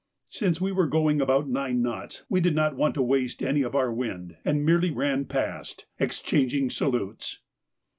Since 0.29 0.59
we 0.59 0.71
were 0.71 0.87
going 0.87 1.21
about 1.21 1.47
nine 1.47 1.83
knots 1.83 2.23
we 2.27 2.41
did 2.41 2.55
not 2.55 2.75
want 2.75 2.95
to 2.95 3.03
waste 3.03 3.43
any 3.43 3.61
of 3.61 3.75
our 3.75 3.93
wind, 3.93 4.35
and 4.43 4.65
merely 4.65 4.89
ran 4.89 5.25
past, 5.25 5.85
exchanging 5.99 6.71
salutes. 6.71 7.39